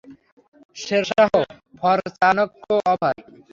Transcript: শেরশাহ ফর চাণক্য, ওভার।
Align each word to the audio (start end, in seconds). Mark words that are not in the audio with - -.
শেরশাহ 0.77 1.29
ফর 1.77 1.97
চাণক্য, 2.17 2.65
ওভার। 2.91 3.15